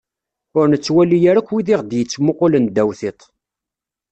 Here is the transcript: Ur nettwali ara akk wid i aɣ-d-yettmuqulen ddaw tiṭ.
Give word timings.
Ur 0.57 0.65
nettwali 0.67 1.17
ara 1.29 1.39
akk 1.41 1.49
wid 1.53 1.67
i 1.69 1.73
aɣ-d-yettmuqulen 1.75 2.65
ddaw 2.69 2.89
tiṭ. 2.99 3.21